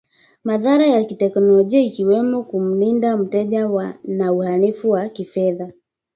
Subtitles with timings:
[0.43, 3.69] madhara ya kiteknolojia ikiwemo kumlinda mteja
[4.03, 5.71] na uhalifu wa kifedha